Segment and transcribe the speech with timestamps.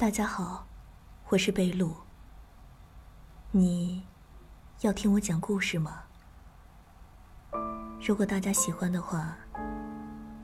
[0.00, 0.66] 大家好，
[1.28, 1.94] 我是贝露。
[3.50, 4.02] 你
[4.80, 6.04] 要听我讲故事吗？
[8.00, 9.36] 如果大家喜欢的话，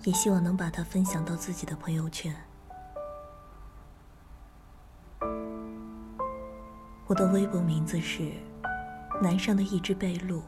[0.05, 2.37] 也希望能把它分享到自己的朋友圈。
[7.07, 8.31] 我的微博名字是
[9.23, 10.43] 南上的一只贝露。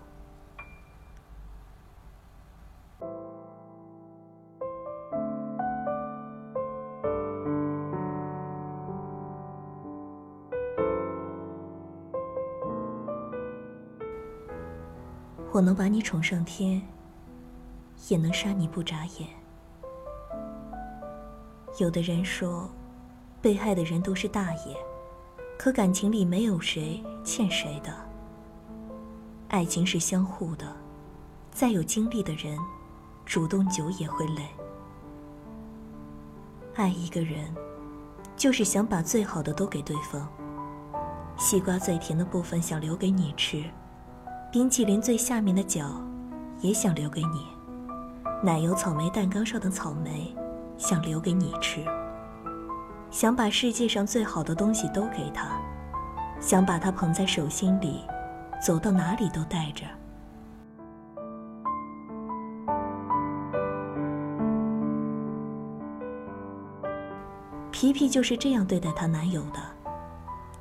[15.58, 16.80] 我能把你宠上天，
[18.06, 19.28] 也能杀你不眨眼。
[21.80, 22.70] 有的人说，
[23.42, 24.76] 被害的人都是大爷，
[25.58, 27.92] 可感情里没有谁欠谁的。
[29.48, 30.64] 爱情是相互的，
[31.50, 32.56] 再有经历的人，
[33.26, 34.46] 主动久也会累。
[36.76, 37.52] 爱一个人，
[38.36, 40.28] 就是想把最好的都给对方。
[41.36, 43.64] 西瓜最甜的部分想留给你吃。
[44.50, 45.84] 冰淇淋最下面的角，
[46.62, 47.40] 也想留给你；
[48.42, 50.34] 奶油草莓蛋糕上的草莓，
[50.78, 51.84] 想留给你吃。
[53.10, 55.60] 想把世界上最好的东西都给他，
[56.40, 58.00] 想把他捧在手心里，
[58.58, 59.84] 走到哪里都带着。
[67.70, 69.60] 皮皮就是这样对待她男友的，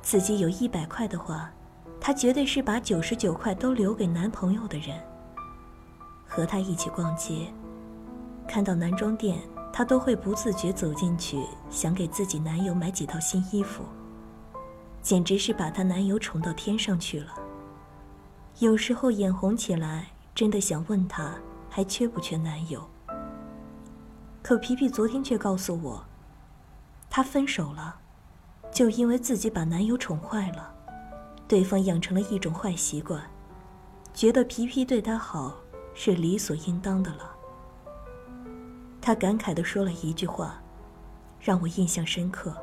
[0.02, 1.50] 自己有一百块的话。
[2.08, 4.98] 她绝对是把九十九块都留给男朋友的人。
[6.26, 7.52] 和他一起逛街，
[8.46, 9.38] 看到男装店，
[9.70, 13.84] 她都会不自觉走进去，想给自己男友买几套新衣服。
[15.02, 17.34] 简直是把她男友宠到天上去了。
[18.58, 21.34] 有时候眼红起来，真的想问他
[21.68, 22.88] 还缺不缺男友。
[24.42, 26.02] 可皮皮昨天却告诉我，
[27.10, 27.96] 她分手了，
[28.72, 30.76] 就因为自己把男友宠坏了。
[31.48, 33.22] 对方养成了一种坏习惯，
[34.12, 35.56] 觉得皮皮对他好
[35.94, 37.34] 是理所应当的了。
[39.00, 40.62] 他感慨地说了一句话，
[41.40, 42.54] 让我印象深刻。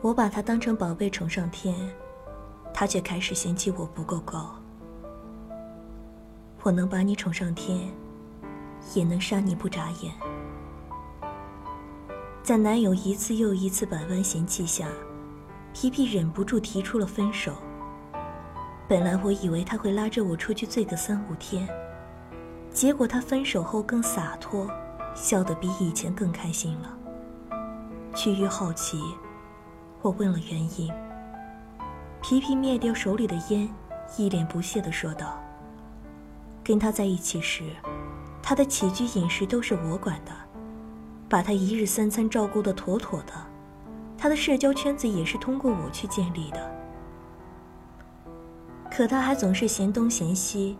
[0.00, 1.74] 我把他当成宝贝宠上天，
[2.72, 4.54] 他却开始嫌弃我不够高。
[6.62, 7.90] 我能把你宠上天，
[8.94, 10.14] 也能杀你不眨眼。
[12.44, 14.86] 在男友一次又一次百般嫌弃下。
[15.80, 17.52] 皮皮忍不住提出了分手。
[18.88, 21.68] 本来我以为他会拉着我出去醉个三五天，
[22.68, 24.68] 结果他分手后更洒脱，
[25.14, 26.98] 笑得比以前更开心了。
[28.12, 29.00] 趋于好奇，
[30.02, 30.92] 我问了原因。
[32.20, 33.72] 皮皮灭掉手里的烟，
[34.16, 35.40] 一脸不屑地说道
[36.64, 37.62] ：“跟他在一起时，
[38.42, 40.32] 他的起居饮食都是我管的，
[41.28, 43.32] 把他一日三餐照顾得妥妥的。”
[44.20, 46.70] 他的社交圈子也是通过我去建立的，
[48.90, 50.76] 可他还总是嫌东嫌西，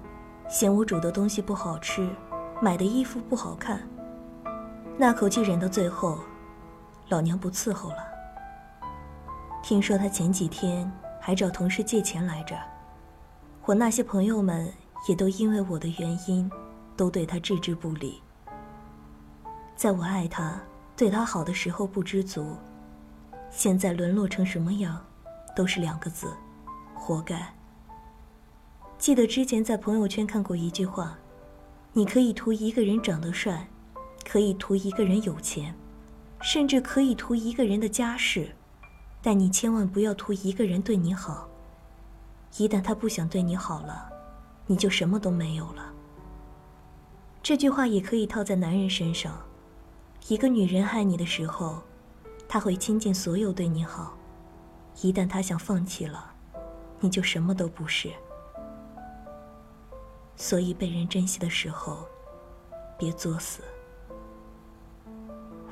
[0.49, 2.09] 嫌我煮的东西不好吃，
[2.60, 3.81] 买的衣服不好看。
[4.97, 6.19] 那口气忍到最后，
[7.10, 7.99] 老娘不伺候了。
[9.62, 12.56] 听说他前几天还找同事借钱来着，
[13.65, 14.69] 我那些朋友们
[15.09, 16.50] 也都因为我的原因，
[16.97, 18.20] 都对他置之不理。
[19.76, 20.60] 在我爱他、
[20.97, 22.56] 对他好的时候不知足。
[23.50, 25.04] 现在沦落成什么样，
[25.56, 26.32] 都是两个字：
[26.94, 27.54] 活该。
[28.98, 31.19] 记得之前在朋友圈看过一句话：
[31.92, 33.69] 你可以图一个人长得帅，
[34.28, 35.75] 可以图一个人有钱，
[36.41, 38.54] 甚至可以图一个人的家世，
[39.22, 41.48] 但你千万不要图一个人对你好。
[42.56, 44.08] 一旦他不想对你好了，
[44.66, 45.92] 你就什么都没有了。
[47.42, 49.41] 这句话也可以套在男人身上：
[50.28, 51.82] 一个女人爱你的时候。
[52.48, 54.16] 他会倾尽所有对你好，
[55.03, 56.32] 一旦他想放弃了，
[56.98, 58.10] 你就什么都不是。
[60.34, 62.08] 所以被人珍惜的时候，
[62.97, 63.62] 别作死。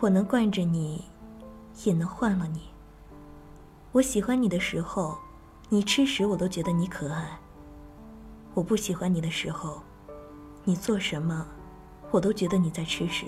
[0.00, 1.02] 我能惯着你，
[1.84, 2.68] 也能换了你。
[3.92, 5.16] 我喜欢你的时候，
[5.70, 7.38] 你吃屎我都觉得你可爱。
[8.52, 9.80] 我不喜欢你的时候，
[10.64, 11.46] 你做什么，
[12.10, 13.24] 我都觉得你在吃屎。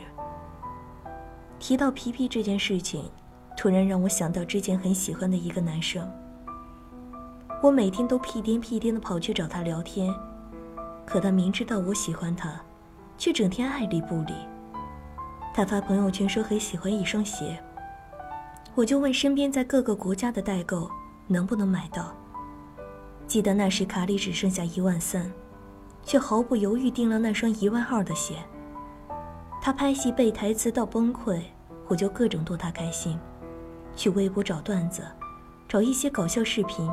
[1.58, 3.11] 提到皮皮这件事情。
[3.58, 6.08] 突然让我想到之前很喜欢的一个男生。
[7.60, 10.14] 我每天都屁颠屁颠的跑去找他聊天，
[11.05, 12.49] 可他明知道我喜欢他，
[13.19, 14.32] 却整天爱理不理。
[15.52, 17.60] 他发朋友圈说很喜欢一双鞋，
[18.76, 20.88] 我就问身边在各个国家的代购
[21.26, 22.14] 能不能买到。
[23.26, 25.28] 记得那时卡里只剩下一万三，
[26.04, 28.37] 却毫不犹豫订了那双一万二的鞋。
[29.61, 31.40] 他拍戏背台词到崩溃。
[31.90, 33.19] 我就各种逗他开心，
[33.99, 35.05] 去微博找段子，
[35.69, 36.89] 找一些搞笑视频，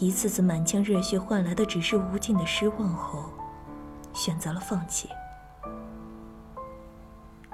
[0.00, 3.26] 一次次满腔热血换来的只是无尽的失望后，
[4.14, 5.10] 选择了放弃。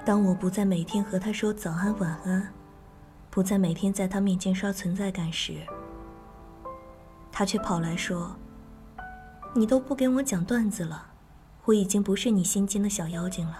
[0.05, 2.53] 当我不再每天和他说早安晚安，
[3.29, 5.55] 不再每天在他面前刷存在感时，
[7.33, 8.33] 他却跑来说
[9.53, 11.07] ：“你都不给我讲段子了，
[11.65, 13.57] 我已经不是你心间的小妖精了。”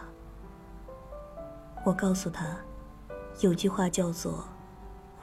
[1.84, 2.46] 我告诉他。
[3.40, 4.48] 有句话叫做：“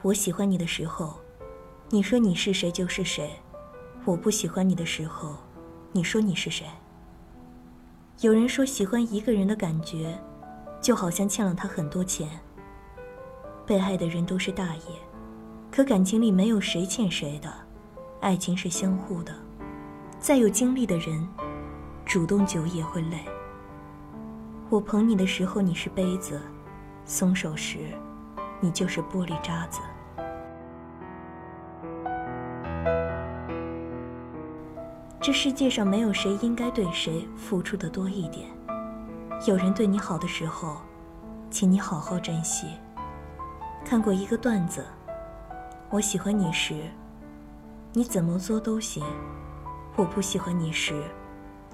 [0.03, 1.19] 我喜欢你的时候，
[1.89, 3.29] 你说你是谁就是谁；
[4.03, 5.35] 我不喜欢你的时候，
[5.91, 6.65] 你说你是谁。”
[8.21, 10.19] 有人说，喜欢一个人的感觉，
[10.81, 12.27] 就好像欠了他很多钱。
[13.65, 14.81] 被爱的人都是大爷，
[15.71, 17.53] 可感情里没有谁欠谁的，
[18.21, 19.33] 爱情是相互的。
[20.19, 21.27] 再有经历的人，
[22.05, 23.19] 主动久也会累。
[24.69, 26.41] 我捧你的时候，你是杯子。
[27.05, 27.79] 松手时，
[28.61, 29.81] 你就是玻璃渣子。
[35.19, 38.49] 这世界上没有谁应该对谁付出的多一点。
[39.47, 40.77] 有人对你好的时候，
[41.49, 42.67] 请你好好珍惜。
[43.83, 44.85] 看过一个段子，
[45.89, 46.83] 我喜欢你时，
[47.93, 49.03] 你怎么做都行；
[49.95, 51.03] 我不喜欢你时，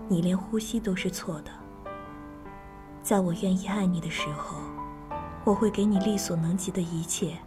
[0.07, 1.51] 你连呼吸都是错的。
[3.03, 4.57] 在我愿意爱你的时候。
[5.47, 7.38] 我会给你力所能及的一切。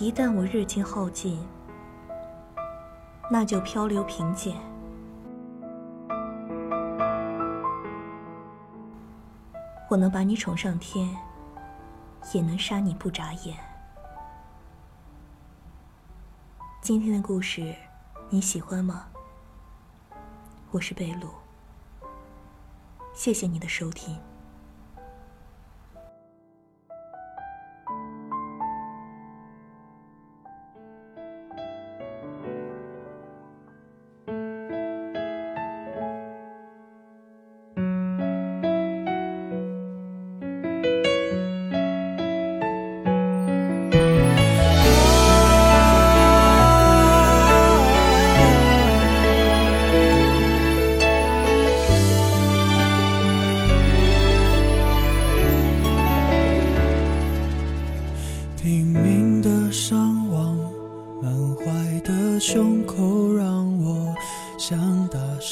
[0.00, 1.38] 一旦我热情耗尽，
[3.30, 4.56] 那就漂流贫贱。
[9.90, 11.14] 我能把你宠上天，
[12.32, 13.54] 也能杀你不眨眼。
[16.80, 17.74] 今天的故事
[18.30, 19.08] 你喜欢吗？
[20.70, 21.28] 我是贝鲁，
[23.12, 24.18] 谢谢你的收听。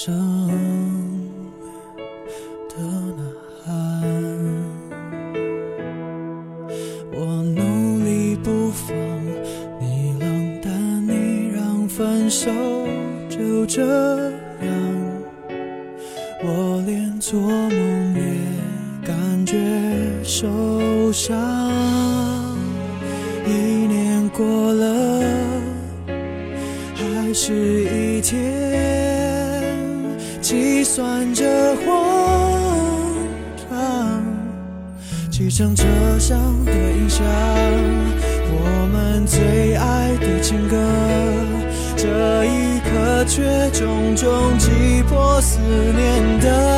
[0.07, 0.15] 声
[2.69, 2.77] 的
[3.17, 3.23] 呐
[3.65, 3.67] 喊，
[7.13, 8.97] 我努力不放，
[9.81, 12.53] 你冷淡，你让分手
[13.29, 13.83] 就这
[14.65, 14.71] 样，
[16.45, 18.23] 我连做梦也
[19.05, 19.57] 感觉
[20.23, 21.37] 受伤。
[23.45, 23.51] 一
[23.89, 25.25] 年过了，
[26.95, 28.56] 还是一天。
[30.97, 31.45] 算着
[31.85, 31.85] 慌
[33.69, 34.25] 张，
[35.31, 35.85] 汽车
[36.19, 37.23] 上的音响，
[38.49, 40.75] 我们最爱的情歌。
[41.99, 46.76] 这一刻，却重重击破思念的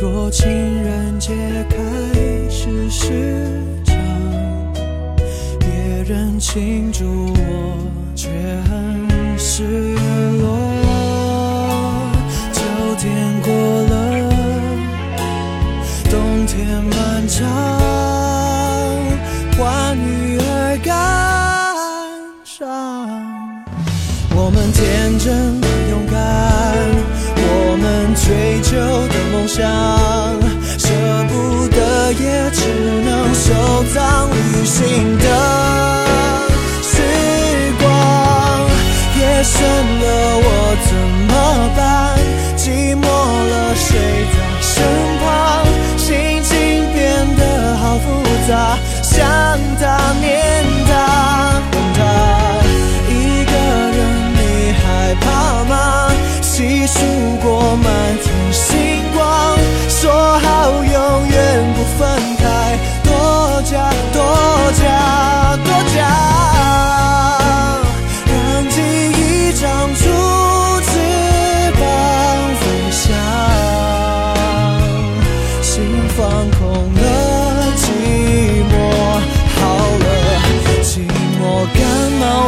[0.00, 0.48] 若，情
[0.82, 1.34] 人节
[1.68, 1.76] 开
[2.48, 3.52] 始时
[3.84, 3.94] 长，
[5.58, 5.68] 别
[6.08, 7.04] 人庆祝
[7.34, 8.30] 我却
[8.62, 9.89] 很失
[28.62, 29.64] 旧的梦想
[30.78, 30.88] 舍
[31.28, 32.60] 不得也只
[33.04, 34.28] 能收藏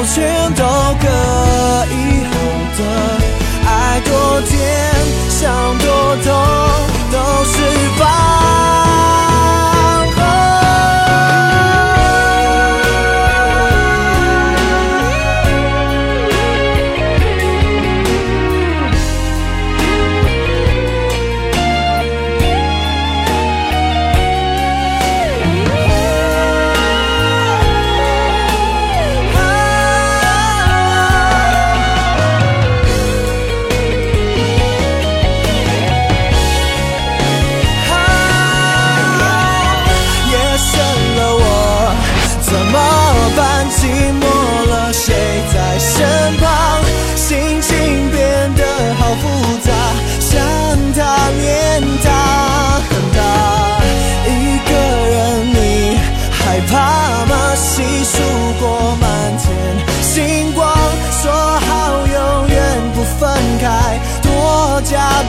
[0.05, 1.07] 全都可
[1.91, 2.35] 以好
[2.77, 2.83] 的
[3.65, 4.92] 爱多甜。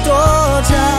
[0.03, 0.92] 多长